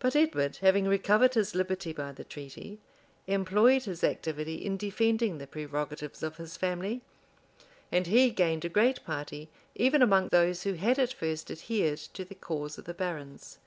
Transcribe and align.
But 0.00 0.16
Edward, 0.16 0.56
having 0.56 0.86
recovered 0.88 1.34
his 1.34 1.54
liberty 1.54 1.92
by 1.92 2.10
the 2.10 2.24
treaty, 2.24 2.80
employed 3.28 3.84
his 3.84 4.02
activity 4.02 4.56
in 4.56 4.76
defending 4.76 5.38
the 5.38 5.46
prerogatives 5.46 6.20
of 6.24 6.36
his 6.36 6.56
family; 6.56 7.00
and 7.92 8.08
he 8.08 8.30
gained 8.30 8.64
a 8.64 8.68
great 8.70 9.04
party 9.04 9.50
even 9.76 10.02
among 10.02 10.30
those 10.30 10.64
who 10.64 10.72
had 10.72 10.98
at 10.98 11.12
first 11.12 11.48
adhered 11.48 11.98
to 12.14 12.24
the 12.24 12.34
cause 12.34 12.76
of 12.76 12.86
the 12.86 12.94
barons. 12.94 13.58